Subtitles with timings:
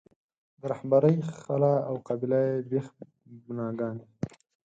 [0.59, 2.85] د رهبرۍ خلا او قبیله یي بېخ
[3.45, 4.05] بناګانې.